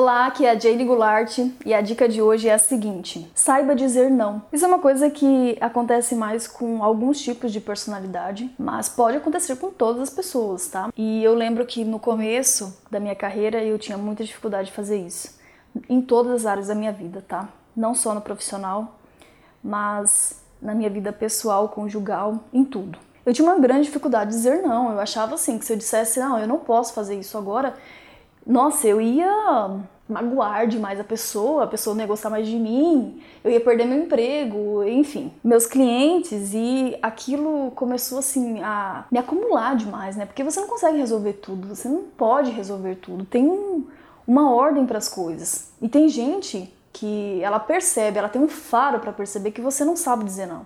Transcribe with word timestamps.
Olá, 0.00 0.26
aqui 0.26 0.46
é 0.46 0.50
a 0.52 0.56
Jaylee 0.56 0.86
Goulart 0.86 1.38
e 1.66 1.74
a 1.74 1.80
dica 1.80 2.08
de 2.08 2.22
hoje 2.22 2.48
é 2.48 2.54
a 2.54 2.58
seguinte: 2.58 3.28
saiba 3.34 3.74
dizer 3.74 4.08
não. 4.08 4.40
Isso 4.52 4.64
é 4.64 4.68
uma 4.68 4.78
coisa 4.78 5.10
que 5.10 5.58
acontece 5.60 6.14
mais 6.14 6.46
com 6.46 6.84
alguns 6.84 7.20
tipos 7.20 7.52
de 7.52 7.60
personalidade, 7.60 8.48
mas 8.56 8.88
pode 8.88 9.16
acontecer 9.16 9.56
com 9.56 9.72
todas 9.72 10.02
as 10.02 10.10
pessoas, 10.10 10.68
tá? 10.68 10.88
E 10.96 11.24
eu 11.24 11.34
lembro 11.34 11.66
que 11.66 11.84
no 11.84 11.98
começo 11.98 12.78
da 12.88 13.00
minha 13.00 13.16
carreira 13.16 13.60
eu 13.64 13.76
tinha 13.76 13.98
muita 13.98 14.22
dificuldade 14.22 14.68
de 14.68 14.72
fazer 14.72 14.98
isso, 14.98 15.36
em 15.88 16.00
todas 16.00 16.32
as 16.32 16.46
áreas 16.46 16.68
da 16.68 16.76
minha 16.76 16.92
vida, 16.92 17.24
tá? 17.26 17.48
Não 17.76 17.92
só 17.92 18.14
no 18.14 18.20
profissional, 18.20 19.00
mas 19.60 20.40
na 20.62 20.76
minha 20.76 20.88
vida 20.88 21.12
pessoal, 21.12 21.70
conjugal, 21.70 22.38
em 22.52 22.64
tudo. 22.64 23.00
Eu 23.26 23.34
tinha 23.34 23.46
uma 23.46 23.58
grande 23.58 23.86
dificuldade 23.86 24.30
de 24.30 24.36
dizer 24.36 24.62
não. 24.62 24.92
Eu 24.92 25.00
achava 25.00 25.34
assim 25.34 25.58
que 25.58 25.64
se 25.64 25.72
eu 25.72 25.76
dissesse 25.76 26.20
não, 26.20 26.38
eu 26.38 26.46
não 26.46 26.58
posso 26.60 26.94
fazer 26.94 27.18
isso 27.18 27.36
agora, 27.36 27.74
nossa, 28.48 28.88
eu 28.88 28.98
ia 28.98 29.78
magoar 30.08 30.66
demais 30.66 30.98
a 30.98 31.04
pessoa, 31.04 31.64
a 31.64 31.66
pessoa 31.66 31.94
não 31.94 32.00
ia 32.00 32.06
gostar 32.06 32.30
mais 32.30 32.46
de 32.48 32.56
mim, 32.56 33.22
eu 33.44 33.50
ia 33.50 33.60
perder 33.60 33.84
meu 33.84 34.02
emprego, 34.02 34.82
enfim, 34.84 35.30
meus 35.44 35.66
clientes 35.66 36.54
e 36.54 36.96
aquilo 37.02 37.70
começou 37.72 38.18
assim 38.18 38.62
a 38.62 39.04
me 39.10 39.18
acumular 39.18 39.76
demais, 39.76 40.16
né? 40.16 40.24
Porque 40.24 40.42
você 40.42 40.60
não 40.60 40.66
consegue 40.66 40.96
resolver 40.96 41.34
tudo, 41.34 41.68
você 41.68 41.88
não 41.88 42.04
pode 42.04 42.50
resolver 42.50 42.94
tudo, 42.96 43.26
tem 43.26 43.44
um, 43.46 43.86
uma 44.26 44.50
ordem 44.50 44.86
para 44.86 44.96
as 44.96 45.10
coisas. 45.10 45.70
E 45.82 45.88
tem 45.88 46.08
gente 46.08 46.72
que 46.90 47.40
ela 47.42 47.60
percebe, 47.60 48.18
ela 48.18 48.30
tem 48.30 48.40
um 48.40 48.48
faro 48.48 48.98
para 49.00 49.12
perceber 49.12 49.50
que 49.50 49.60
você 49.60 49.84
não 49.84 49.94
sabe 49.94 50.24
dizer 50.24 50.46
não. 50.46 50.64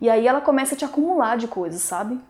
E 0.00 0.08
aí 0.08 0.28
ela 0.28 0.40
começa 0.40 0.74
a 0.76 0.78
te 0.78 0.84
acumular 0.84 1.36
de 1.36 1.48
coisas, 1.48 1.82
sabe? 1.82 2.20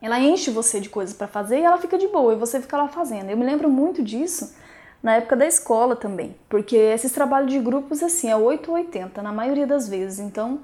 Ela 0.00 0.20
enche 0.20 0.50
você 0.50 0.80
de 0.80 0.88
coisas 0.88 1.14
para 1.14 1.26
fazer 1.26 1.58
e 1.58 1.62
ela 1.62 1.78
fica 1.78 1.98
de 1.98 2.06
boa 2.08 2.32
e 2.32 2.36
você 2.36 2.60
fica 2.60 2.76
lá 2.76 2.88
fazendo. 2.88 3.30
Eu 3.30 3.36
me 3.36 3.44
lembro 3.44 3.68
muito 3.68 4.02
disso 4.02 4.54
na 5.02 5.16
época 5.16 5.36
da 5.36 5.46
escola 5.46 5.96
também, 5.96 6.36
porque 6.48 6.76
esses 6.76 7.12
trabalhos 7.12 7.52
de 7.52 7.58
grupos 7.58 8.02
assim 8.02 8.28
é 8.30 8.36
8 8.36 8.70
ou 8.70 8.76
80 8.76 9.22
na 9.22 9.32
maioria 9.32 9.66
das 9.66 9.88
vezes. 9.88 10.18
Então, 10.18 10.60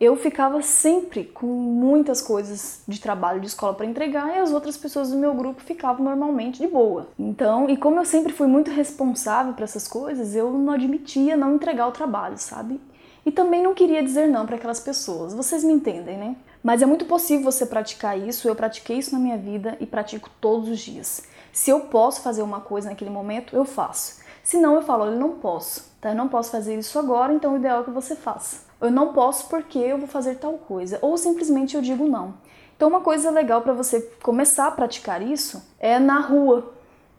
eu 0.00 0.14
ficava 0.14 0.62
sempre 0.62 1.24
com 1.24 1.46
muitas 1.46 2.22
coisas 2.22 2.82
de 2.86 3.00
trabalho 3.00 3.40
de 3.40 3.48
escola 3.48 3.74
para 3.74 3.86
entregar 3.86 4.36
e 4.36 4.38
as 4.38 4.52
outras 4.52 4.76
pessoas 4.76 5.10
do 5.10 5.16
meu 5.16 5.34
grupo 5.34 5.60
ficavam 5.60 6.04
normalmente 6.04 6.60
de 6.60 6.68
boa. 6.68 7.08
Então, 7.18 7.68
e 7.68 7.76
como 7.76 7.98
eu 7.98 8.04
sempre 8.04 8.32
fui 8.32 8.46
muito 8.46 8.70
responsável 8.70 9.54
para 9.54 9.64
essas 9.64 9.88
coisas, 9.88 10.36
eu 10.36 10.52
não 10.52 10.72
admitia 10.72 11.36
não 11.36 11.56
entregar 11.56 11.88
o 11.88 11.92
trabalho, 11.92 12.38
sabe? 12.38 12.80
E 13.26 13.32
também 13.32 13.60
não 13.60 13.74
queria 13.74 14.02
dizer 14.02 14.28
não 14.28 14.46
para 14.46 14.54
aquelas 14.54 14.78
pessoas. 14.78 15.34
Vocês 15.34 15.64
me 15.64 15.72
entendem, 15.72 16.16
né? 16.16 16.36
Mas 16.62 16.82
é 16.82 16.86
muito 16.86 17.04
possível 17.04 17.50
você 17.50 17.64
praticar 17.64 18.18
isso. 18.18 18.48
Eu 18.48 18.54
pratiquei 18.54 18.98
isso 18.98 19.12
na 19.12 19.18
minha 19.18 19.36
vida 19.36 19.76
e 19.80 19.86
pratico 19.86 20.30
todos 20.40 20.68
os 20.68 20.80
dias. 20.80 21.22
Se 21.52 21.70
eu 21.70 21.80
posso 21.80 22.20
fazer 22.20 22.42
uma 22.42 22.60
coisa 22.60 22.88
naquele 22.88 23.10
momento, 23.10 23.54
eu 23.54 23.64
faço. 23.64 24.20
Se 24.42 24.56
não, 24.56 24.74
eu 24.74 24.82
falo, 24.82 25.06
eu 25.06 25.16
não 25.16 25.32
posso, 25.32 25.92
tá? 26.00 26.10
Eu 26.10 26.14
não 26.14 26.28
posso 26.28 26.50
fazer 26.50 26.78
isso 26.78 26.98
agora, 26.98 27.32
então 27.32 27.52
o 27.52 27.56
ideal 27.56 27.82
é 27.82 27.84
que 27.84 27.90
você 27.90 28.16
faça. 28.16 28.66
Eu 28.80 28.90
não 28.90 29.12
posso 29.12 29.48
porque 29.48 29.78
eu 29.78 29.98
vou 29.98 30.08
fazer 30.08 30.36
tal 30.36 30.54
coisa, 30.54 30.98
ou 31.02 31.18
simplesmente 31.18 31.76
eu 31.76 31.82
digo 31.82 32.06
não. 32.06 32.34
Então, 32.76 32.88
uma 32.88 33.00
coisa 33.00 33.28
legal 33.30 33.60
para 33.60 33.72
você 33.72 34.00
começar 34.22 34.68
a 34.68 34.70
praticar 34.70 35.20
isso 35.20 35.60
é 35.80 35.98
na 35.98 36.20
rua. 36.20 36.72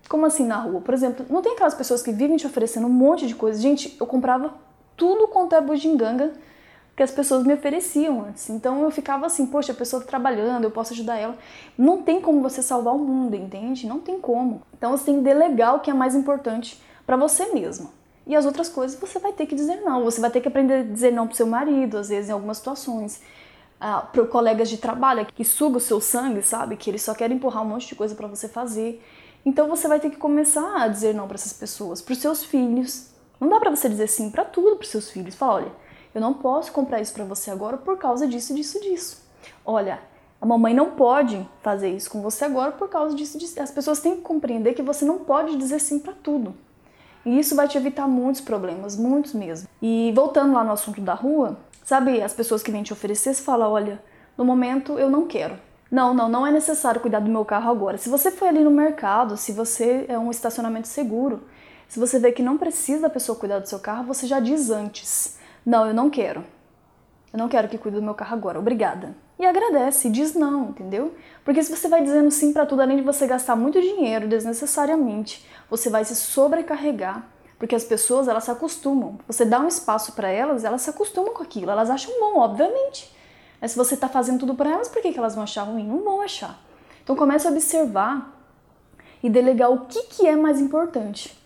Como 0.07 0.25
assim 0.25 0.45
na 0.45 0.55
rua? 0.55 0.79
Por 0.79 0.93
exemplo, 0.93 1.25
não 1.29 1.41
tem 1.41 1.51
aquelas 1.51 1.75
pessoas 1.75 2.01
que 2.01 2.13
vivem 2.13 2.37
te 2.37 2.47
oferecendo 2.47 2.87
um 2.87 2.91
monte 2.91 3.27
de 3.27 3.35
coisa. 3.35 3.61
Gente, 3.61 3.95
eu 3.99 4.07
comprava 4.07 4.53
tudo 4.95 5.27
quanto 5.27 5.53
é 5.53 5.61
bujinganga 5.61 6.31
que 6.99 7.03
as 7.03 7.11
pessoas 7.11 7.45
me 7.45 7.53
ofereciam 7.53 8.25
antes. 8.25 8.49
Então 8.49 8.83
eu 8.83 8.91
ficava 8.91 9.25
assim, 9.25 9.45
poxa, 9.45 9.71
a 9.71 9.75
pessoa 9.75 10.01
tá 10.01 10.07
trabalhando, 10.09 10.65
eu 10.65 10.71
posso 10.71 10.91
ajudar 10.91 11.15
ela. 11.15 11.37
Não 11.77 12.01
tem 12.01 12.19
como 12.19 12.41
você 12.41 12.61
salvar 12.61 12.93
o 12.93 12.99
mundo, 12.99 13.37
entende? 13.37 13.87
Não 13.87 14.01
tem 14.01 14.19
como. 14.19 14.63
Então 14.77 14.91
você 14.91 15.05
tem 15.05 15.15
que 15.15 15.21
delegar 15.21 15.75
o 15.75 15.79
que 15.79 15.89
é 15.89 15.93
mais 15.93 16.13
importante 16.13 16.77
para 17.05 17.15
você 17.15 17.53
mesmo. 17.53 17.89
E 18.27 18.35
as 18.35 18.45
outras 18.45 18.67
coisas 18.67 18.99
você 18.99 19.17
vai 19.17 19.31
ter 19.31 19.45
que 19.45 19.55
dizer 19.55 19.77
não. 19.77 20.03
Você 20.03 20.19
vai 20.19 20.29
ter 20.29 20.41
que 20.41 20.49
aprender 20.49 20.73
a 20.73 20.83
dizer 20.83 21.13
não 21.13 21.25
pro 21.25 21.37
seu 21.37 21.47
marido, 21.47 21.97
às 21.97 22.09
vezes 22.09 22.29
em 22.29 22.33
algumas 22.33 22.57
situações. 22.57 23.21
Ah, 23.79 24.01
para 24.01 24.25
colegas 24.25 24.69
de 24.69 24.77
trabalho 24.77 25.25
que 25.25 25.45
suga 25.45 25.77
o 25.77 25.79
seu 25.79 26.01
sangue, 26.01 26.41
sabe? 26.41 26.75
Que 26.75 26.89
eles 26.89 27.01
só 27.01 27.13
querem 27.13 27.37
empurrar 27.37 27.63
um 27.63 27.67
monte 27.67 27.87
de 27.87 27.95
coisa 27.95 28.13
para 28.13 28.27
você 28.27 28.49
fazer. 28.49 29.01
Então 29.45 29.69
você 29.69 29.87
vai 29.87 30.01
ter 30.01 30.09
que 30.09 30.17
começar 30.17 30.81
a 30.81 30.89
dizer 30.89 31.15
não 31.15 31.29
para 31.29 31.35
essas 31.35 31.53
pessoas, 31.53 32.01
para 32.01 32.11
os 32.11 32.19
seus 32.19 32.43
filhos. 32.43 33.11
Não 33.39 33.47
dá 33.47 33.57
para 33.57 33.69
você 33.69 33.87
dizer 33.87 34.07
sim 34.07 34.29
para 34.29 34.43
tudo 34.43 34.75
para 34.75 34.85
seus 34.85 35.09
filhos. 35.09 35.33
Fala, 35.33 35.53
olha, 35.53 35.88
eu 36.13 36.21
não 36.21 36.33
posso 36.33 36.71
comprar 36.71 37.01
isso 37.01 37.13
para 37.13 37.23
você 37.23 37.51
agora 37.51 37.77
por 37.77 37.97
causa 37.97 38.27
disso, 38.27 38.53
disso, 38.53 38.79
disso. 38.79 39.21
Olha, 39.65 39.99
a 40.41 40.45
mamãe 40.45 40.73
não 40.73 40.91
pode 40.91 41.47
fazer 41.61 41.89
isso 41.89 42.09
com 42.09 42.21
você 42.21 42.45
agora 42.45 42.71
por 42.71 42.89
causa 42.89 43.15
disso, 43.15 43.37
disso. 43.37 43.61
As 43.61 43.71
pessoas 43.71 43.99
têm 43.99 44.15
que 44.15 44.21
compreender 44.21 44.73
que 44.73 44.81
você 44.81 45.05
não 45.05 45.19
pode 45.19 45.57
dizer 45.57 45.79
sim 45.79 45.99
para 45.99 46.13
tudo. 46.13 46.53
E 47.25 47.37
isso 47.37 47.55
vai 47.55 47.67
te 47.67 47.77
evitar 47.77 48.07
muitos 48.07 48.41
problemas, 48.41 48.95
muitos 48.95 49.33
mesmo. 49.33 49.67
E 49.81 50.11
voltando 50.15 50.53
lá 50.53 50.63
no 50.63 50.71
assunto 50.71 51.01
da 51.01 51.13
rua, 51.13 51.57
sabe, 51.83 52.21
as 52.21 52.33
pessoas 52.33 52.63
que 52.63 52.71
vêm 52.71 52.83
te 52.83 52.93
oferecer, 52.93 53.33
você 53.33 53.43
fala, 53.43 53.67
olha, 53.67 54.01
no 54.37 54.45
momento 54.45 54.97
eu 54.97 55.09
não 55.09 55.27
quero. 55.27 55.57
Não, 55.91 56.13
não, 56.13 56.29
não 56.29 56.47
é 56.47 56.51
necessário 56.51 57.01
cuidar 57.01 57.19
do 57.19 57.29
meu 57.29 57.43
carro 57.43 57.69
agora. 57.69 57.97
Se 57.97 58.09
você 58.09 58.31
foi 58.31 58.47
ali 58.47 58.63
no 58.63 58.71
mercado, 58.71 59.35
se 59.35 59.51
você 59.51 60.05
é 60.07 60.17
um 60.17 60.31
estacionamento 60.31 60.87
seguro, 60.87 61.43
se 61.87 61.99
você 61.99 62.19
vê 62.19 62.31
que 62.31 62.43
não 62.43 62.57
precisa 62.57 63.01
da 63.01 63.09
pessoa 63.09 63.37
cuidar 63.37 63.59
do 63.59 63.67
seu 63.67 63.79
carro, 63.79 64.05
você 64.05 64.27
já 64.27 64.39
diz 64.39 64.69
antes. 64.69 65.38
Não, 65.69 65.85
eu 65.85 65.93
não 65.93 66.09
quero. 66.09 66.43
Eu 67.31 67.37
não 67.37 67.47
quero 67.47 67.67
que 67.67 67.77
cuide 67.77 67.97
do 67.97 68.01
meu 68.01 68.15
carro 68.15 68.33
agora, 68.33 68.57
obrigada. 68.57 69.15
E 69.37 69.45
agradece, 69.45 70.09
diz 70.09 70.33
não, 70.33 70.69
entendeu? 70.69 71.13
Porque 71.45 71.61
se 71.61 71.69
você 71.69 71.87
vai 71.87 72.01
dizendo 72.01 72.31
sim 72.31 72.51
para 72.51 72.65
tudo, 72.65 72.81
além 72.81 72.97
de 72.97 73.03
você 73.03 73.27
gastar 73.27 73.55
muito 73.55 73.79
dinheiro 73.79 74.27
desnecessariamente, 74.27 75.47
você 75.69 75.87
vai 75.87 76.03
se 76.03 76.15
sobrecarregar, 76.15 77.23
porque 77.59 77.75
as 77.75 77.83
pessoas 77.83 78.27
elas 78.27 78.45
se 78.45 78.49
acostumam. 78.49 79.19
Você 79.27 79.45
dá 79.45 79.59
um 79.59 79.67
espaço 79.67 80.13
para 80.13 80.27
elas, 80.27 80.63
elas 80.63 80.81
se 80.81 80.89
acostumam 80.89 81.35
com 81.35 81.43
aquilo, 81.43 81.69
elas 81.69 81.91
acham 81.91 82.19
bom, 82.19 82.39
obviamente. 82.39 83.15
Mas 83.61 83.69
se 83.69 83.77
você 83.77 83.93
está 83.93 84.09
fazendo 84.09 84.39
tudo 84.39 84.55
para 84.55 84.71
elas, 84.71 84.89
por 84.89 85.03
que, 85.03 85.13
que 85.13 85.19
elas 85.19 85.35
vão 85.35 85.43
achar 85.43 85.65
ruim? 85.65 85.85
Não 85.85 86.03
vão 86.03 86.19
achar. 86.19 86.59
Então 87.03 87.15
comece 87.15 87.47
a 87.47 87.51
observar 87.51 88.35
e 89.21 89.29
delegar 89.29 89.69
o 89.69 89.85
que, 89.85 90.01
que 90.07 90.25
é 90.25 90.35
mais 90.35 90.59
importante 90.59 91.38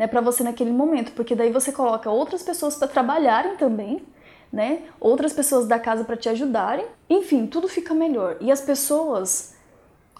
né, 0.00 0.06
para 0.06 0.22
você 0.22 0.42
naquele 0.42 0.72
momento, 0.72 1.12
porque 1.12 1.34
daí 1.34 1.52
você 1.52 1.70
coloca 1.70 2.08
outras 2.08 2.42
pessoas 2.42 2.74
para 2.74 2.88
trabalharem 2.88 3.56
também, 3.56 4.02
né? 4.50 4.84
Outras 4.98 5.30
pessoas 5.30 5.66
da 5.66 5.78
casa 5.78 6.04
para 6.04 6.16
te 6.16 6.26
ajudarem. 6.26 6.86
Enfim, 7.10 7.46
tudo 7.46 7.68
fica 7.68 7.92
melhor. 7.92 8.38
E 8.40 8.50
as 8.50 8.62
pessoas 8.62 9.54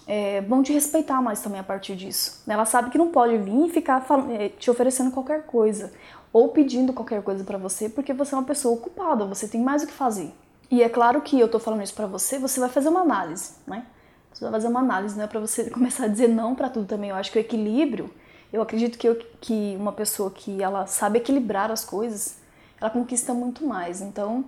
é, 0.06 0.42
vão 0.42 0.62
te 0.62 0.70
respeitar 0.70 1.22
mais 1.22 1.41
também 1.41 1.58
a 1.58 1.64
partir 1.64 1.96
disso. 1.96 2.42
Né? 2.46 2.52
Ela 2.52 2.66
sabe 2.66 2.91
que 2.91 2.98
não 2.98 3.08
pode 3.08 3.38
vir 3.38 3.68
e 3.68 3.70
ficar 3.70 4.04
é, 4.28 4.50
te 4.50 4.70
oferecendo 4.70 5.10
qualquer 5.10 5.46
coisa 5.46 5.91
ou 6.30 6.50
pedindo 6.50 6.92
qualquer 6.92 7.22
coisa 7.22 7.42
para 7.42 7.56
você, 7.56 7.88
porque 7.88 8.12
você 8.12 8.34
é 8.34 8.38
uma 8.38 8.44
pessoa 8.44 8.74
ocupada, 8.74 9.24
você 9.24 9.48
tem 9.48 9.62
mais 9.62 9.82
o 9.82 9.86
que 9.86 9.94
fazer. 9.94 10.30
E 10.70 10.82
é 10.82 10.91
claro 10.91 11.22
que 11.22 11.41
eu 11.41 11.48
tô 11.48 11.58
falando 11.58 11.82
isso 11.82 11.94
para 11.94 12.06
você, 12.06 12.38
você 12.38 12.60
vai 12.60 12.68
fazer 12.68 12.91
uma 12.91 13.00
análise, 13.00 13.54
né? 13.66 13.86
Você 14.30 14.44
vai 14.44 14.52
fazer 14.52 14.68
uma 14.68 14.80
análise, 14.80 15.16
não 15.16 15.24
é 15.24 15.26
para 15.26 15.41
você 15.41 15.70
começar 15.72 16.04
a 16.04 16.08
dizer 16.08 16.28
não 16.28 16.54
para 16.54 16.68
tudo 16.68 16.84
também. 16.84 17.08
Eu 17.08 17.16
acho 17.16 17.32
que 17.32 17.38
o 17.38 17.41
equilíbrio 17.41 18.10
eu 18.53 18.61
acredito 18.61 18.99
que, 18.99 19.09
eu, 19.09 19.16
que 19.41 19.77
uma 19.78 19.93
pessoa 19.93 20.31
que 20.31 20.62
ela 20.62 20.87
sabe 20.87 21.19
equilibrar 21.19 21.71
as 21.71 21.84
coisas, 21.84 22.38
ela 22.81 22.91
conquista 22.91 23.33
muito 23.33 23.65
mais. 23.65 24.00
Então, 24.00 24.44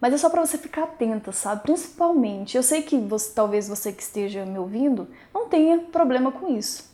mas 0.00 0.14
é 0.14 0.16
só 0.16 0.30
para 0.30 0.44
você 0.44 0.56
ficar 0.56 0.84
atenta, 0.84 1.32
sabe? 1.32 1.62
Principalmente, 1.62 2.56
eu 2.56 2.62
sei 2.62 2.82
que 2.82 2.96
você, 2.96 3.32
talvez 3.34 3.68
você 3.68 3.92
que 3.92 4.02
esteja 4.02 4.46
me 4.46 4.58
ouvindo 4.58 5.08
não 5.34 5.48
tenha 5.48 5.78
problema 5.78 6.32
com 6.32 6.48
isso. 6.56 6.88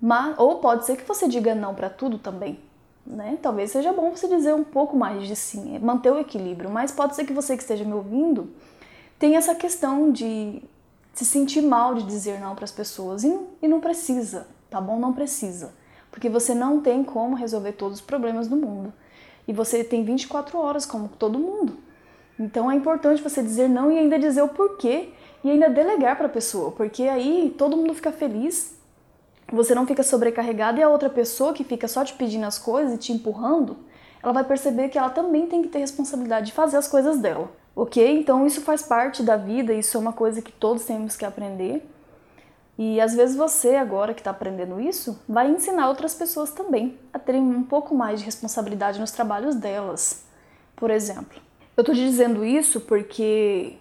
Mas, 0.00 0.38
ou 0.38 0.60
pode 0.60 0.86
ser 0.86 0.96
que 0.96 1.06
você 1.06 1.28
diga 1.28 1.54
não 1.54 1.74
para 1.74 1.90
tudo 1.90 2.18
também, 2.18 2.58
né? 3.06 3.38
Talvez 3.42 3.70
seja 3.70 3.92
bom 3.92 4.10
você 4.10 4.28
dizer 4.28 4.54
um 4.54 4.64
pouco 4.64 4.96
mais 4.96 5.26
de 5.26 5.36
sim, 5.36 5.78
manter 5.80 6.10
o 6.10 6.18
equilíbrio, 6.18 6.70
mas 6.70 6.90
pode 6.90 7.14
ser 7.14 7.26
que 7.26 7.32
você 7.32 7.54
que 7.56 7.62
esteja 7.62 7.84
me 7.84 7.92
ouvindo 7.92 8.50
tenha 9.18 9.36
essa 9.36 9.54
questão 9.54 10.10
de 10.10 10.62
se 11.12 11.26
sentir 11.26 11.60
mal 11.60 11.94
de 11.94 12.04
dizer 12.04 12.40
não 12.40 12.54
para 12.54 12.64
as 12.64 12.72
pessoas 12.72 13.24
e 13.24 13.38
e 13.60 13.68
não 13.68 13.80
precisa 13.80 14.46
tá 14.70 14.80
bom? 14.80 14.98
Não 14.98 15.12
precisa, 15.12 15.72
porque 16.10 16.28
você 16.28 16.54
não 16.54 16.80
tem 16.80 17.02
como 17.04 17.36
resolver 17.36 17.72
todos 17.72 17.98
os 17.98 18.04
problemas 18.04 18.48
do 18.48 18.56
mundo. 18.56 18.92
E 19.46 19.52
você 19.52 19.82
tem 19.82 20.04
24 20.04 20.58
horas 20.58 20.86
como 20.86 21.08
todo 21.08 21.38
mundo. 21.38 21.78
Então 22.38 22.70
é 22.70 22.74
importante 22.74 23.22
você 23.22 23.42
dizer 23.42 23.68
não 23.68 23.92
e 23.92 23.98
ainda 23.98 24.18
dizer 24.18 24.40
o 24.42 24.48
porquê 24.48 25.10
e 25.44 25.50
ainda 25.50 25.68
delegar 25.68 26.16
para 26.16 26.26
a 26.26 26.30
pessoa, 26.30 26.70
porque 26.70 27.02
aí 27.02 27.54
todo 27.58 27.76
mundo 27.76 27.94
fica 27.94 28.12
feliz, 28.12 28.78
você 29.52 29.74
não 29.74 29.86
fica 29.86 30.02
sobrecarregado 30.02 30.78
e 30.78 30.82
a 30.82 30.88
outra 30.88 31.10
pessoa 31.10 31.52
que 31.52 31.64
fica 31.64 31.88
só 31.88 32.04
te 32.04 32.14
pedindo 32.14 32.46
as 32.46 32.58
coisas 32.58 32.94
e 32.94 32.98
te 32.98 33.12
empurrando, 33.12 33.76
ela 34.22 34.32
vai 34.32 34.44
perceber 34.44 34.88
que 34.88 34.98
ela 34.98 35.10
também 35.10 35.46
tem 35.46 35.62
que 35.62 35.68
ter 35.68 35.78
responsabilidade 35.78 36.46
de 36.46 36.52
fazer 36.52 36.76
as 36.76 36.88
coisas 36.88 37.18
dela, 37.18 37.50
ok? 37.74 38.18
Então 38.18 38.46
isso 38.46 38.60
faz 38.60 38.82
parte 38.82 39.22
da 39.22 39.36
vida, 39.36 39.72
isso 39.72 39.96
é 39.96 40.00
uma 40.00 40.12
coisa 40.12 40.40
que 40.40 40.52
todos 40.52 40.84
temos 40.84 41.16
que 41.16 41.24
aprender. 41.24 41.86
E 42.82 42.98
às 42.98 43.14
vezes 43.14 43.36
você, 43.36 43.74
agora 43.76 44.14
que 44.14 44.22
está 44.22 44.30
aprendendo 44.30 44.80
isso, 44.80 45.20
vai 45.28 45.50
ensinar 45.50 45.90
outras 45.90 46.14
pessoas 46.14 46.50
também 46.50 46.98
a 47.12 47.18
terem 47.18 47.42
um 47.42 47.62
pouco 47.62 47.94
mais 47.94 48.20
de 48.20 48.24
responsabilidade 48.24 48.98
nos 48.98 49.10
trabalhos 49.10 49.54
delas, 49.54 50.24
por 50.76 50.90
exemplo. 50.90 51.38
Eu 51.76 51.82
estou 51.82 51.94
te 51.94 52.00
dizendo 52.00 52.42
isso 52.42 52.80
porque 52.80 53.74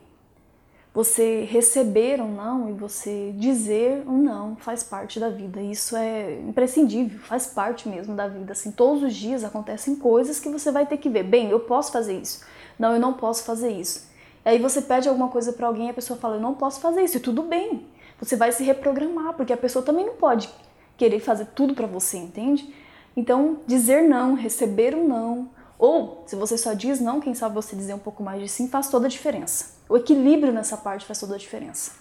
você 0.94 1.46
receber 1.50 2.20
um 2.20 2.36
não 2.36 2.70
e 2.70 2.74
você 2.74 3.32
dizer 3.38 4.04
um 4.06 4.18
não 4.18 4.58
faz 4.58 4.84
parte 4.84 5.18
da 5.18 5.30
vida. 5.30 5.62
Isso 5.62 5.96
é 5.96 6.38
imprescindível, 6.42 7.20
faz 7.20 7.48
parte 7.48 7.88
mesmo 7.88 8.18
da 8.18 8.28
vida. 8.28 8.52
Assim, 8.52 8.70
todos 8.70 9.02
os 9.02 9.16
dias 9.16 9.46
acontecem 9.46 9.96
coisas 9.96 10.42
que 10.42 10.50
você 10.50 10.74
vai 10.74 10.86
ter 10.86 10.98
que 10.98 11.08
ver. 11.08 11.24
Bem, 11.24 11.50
eu 11.50 11.62
posso 11.62 11.94
fazer 11.94 12.20
isso. 12.20 12.44
Não, 12.78 12.96
eu 12.96 13.00
não 13.00 13.14
posso 13.14 13.46
fazer 13.46 13.70
isso. 13.70 14.10
Aí 14.44 14.60
você 14.60 14.82
pede 14.82 15.08
alguma 15.08 15.30
coisa 15.30 15.54
para 15.54 15.68
alguém 15.68 15.88
e 15.88 15.92
a 15.92 15.94
pessoa 15.94 16.20
fala, 16.20 16.36
eu 16.36 16.42
não 16.42 16.54
posso 16.54 16.82
fazer 16.82 17.02
isso. 17.02 17.16
E 17.16 17.22
tudo 17.22 17.44
bem. 17.44 17.88
Você 18.20 18.36
vai 18.36 18.52
se 18.52 18.64
reprogramar, 18.64 19.34
porque 19.34 19.54
a 19.54 19.58
pessoa 19.58 19.84
também 19.84 20.06
não 20.06 20.16
pode 20.16 20.50
querer 20.98 21.20
fazer 21.20 21.46
tudo 21.56 21.74
para 21.74 21.88
você, 21.88 22.18
entende? 22.18 22.74
Então, 23.16 23.60
dizer 23.66 24.04
não, 24.04 24.34
receber 24.34 24.94
um 24.96 25.08
não, 25.08 25.50
ou 25.78 26.24
se 26.28 26.36
você 26.36 26.58
só 26.58 26.74
diz 26.74 27.00
não, 27.00 27.22
quem 27.22 27.34
sabe 27.34 27.56
você 27.56 27.76
dizer 27.76 27.94
um 27.94 28.00
pouco 28.00 28.22
mais 28.22 28.42
de 28.42 28.50
sim, 28.50 28.68
faz 28.68 28.90
toda 28.90 29.08
a 29.08 29.10
diferença. 29.10 29.78
O 29.88 29.96
equilíbrio 29.96 30.52
nessa 30.52 30.76
parte 30.76 31.06
faz 31.06 31.20
toda 31.20 31.36
a 31.36 31.38
diferença. 31.38 31.94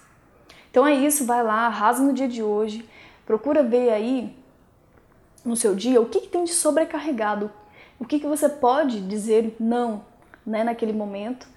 Então 0.69 0.85
é 0.85 0.93
isso, 0.93 1.25
vai 1.25 1.41
lá, 1.41 1.65
arrasa 1.67 2.03
no 2.03 2.13
dia 2.13 2.27
de 2.27 2.43
hoje, 2.43 2.87
procura 3.25 3.63
ver 3.63 3.89
aí 3.89 4.35
no 5.43 5.55
seu 5.55 5.73
dia 5.73 6.01
o 6.01 6.05
que, 6.05 6.21
que 6.21 6.27
tem 6.27 6.43
de 6.43 6.51
sobrecarregado, 6.51 7.49
o 7.97 8.05
que, 8.05 8.19
que 8.19 8.27
você 8.27 8.49
pode 8.49 8.99
dizer 9.01 9.55
não 9.59 10.03
né, 10.45 10.63
naquele 10.63 10.93
momento. 10.93 11.47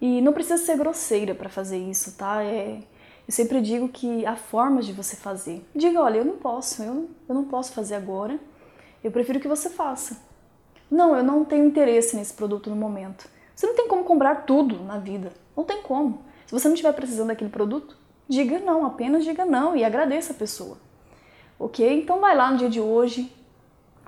E 0.00 0.20
não 0.20 0.32
precisa 0.32 0.56
ser 0.56 0.76
grosseira 0.76 1.34
para 1.34 1.48
fazer 1.48 1.78
isso, 1.78 2.12
tá? 2.16 2.42
É, 2.42 2.80
eu 3.26 3.32
sempre 3.32 3.60
digo 3.60 3.88
que 3.88 4.26
há 4.26 4.36
formas 4.36 4.86
de 4.86 4.92
você 4.92 5.16
fazer. 5.16 5.64
Diga, 5.74 6.00
olha, 6.00 6.18
eu 6.18 6.24
não 6.24 6.36
posso, 6.36 6.82
eu, 6.82 7.08
eu 7.28 7.34
não 7.34 7.44
posso 7.44 7.72
fazer 7.72 7.94
agora, 7.94 8.38
eu 9.02 9.10
prefiro 9.10 9.40
que 9.40 9.48
você 9.48 9.70
faça. 9.70 10.16
Não, 10.90 11.16
eu 11.16 11.22
não 11.22 11.44
tenho 11.44 11.64
interesse 11.64 12.16
nesse 12.16 12.34
produto 12.34 12.68
no 12.68 12.76
momento. 12.76 13.28
Você 13.54 13.66
não 13.66 13.76
tem 13.76 13.86
como 13.86 14.04
comprar 14.04 14.46
tudo 14.46 14.82
na 14.82 14.98
vida. 14.98 15.32
Não 15.56 15.64
tem 15.64 15.82
como. 15.82 16.24
Se 16.46 16.52
você 16.52 16.66
não 16.66 16.74
estiver 16.74 16.92
precisando 16.92 17.28
daquele 17.28 17.50
produto, 17.50 17.96
diga 18.28 18.58
não, 18.58 18.84
apenas 18.84 19.24
diga 19.24 19.44
não 19.44 19.76
e 19.76 19.84
agradeça 19.84 20.32
a 20.32 20.36
pessoa. 20.36 20.78
Ok? 21.58 22.02
Então 22.02 22.20
vai 22.20 22.34
lá 22.34 22.50
no 22.50 22.58
dia 22.58 22.68
de 22.68 22.80
hoje, 22.80 23.32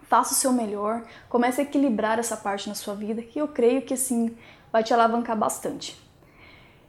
faça 0.02 0.32
o 0.32 0.36
seu 0.36 0.52
melhor, 0.52 1.04
comece 1.28 1.60
a 1.60 1.64
equilibrar 1.64 2.18
essa 2.18 2.36
parte 2.36 2.68
na 2.68 2.74
sua 2.74 2.94
vida, 2.94 3.22
que 3.22 3.38
eu 3.38 3.46
creio 3.46 3.82
que 3.82 3.94
assim 3.94 4.36
vai 4.72 4.82
te 4.82 4.92
alavancar 4.92 5.36
bastante. 5.36 6.00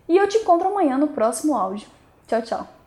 E 0.08 0.18
eu 0.18 0.28
te 0.28 0.38
encontro 0.38 0.70
amanhã 0.70 0.98
no 0.98 1.10
próximo 1.10 1.56
áudio. 1.56 1.88
Tchau, 2.28 2.42
tchau. 2.42 2.83